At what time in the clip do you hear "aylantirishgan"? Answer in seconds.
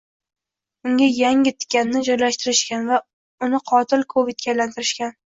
4.55-5.13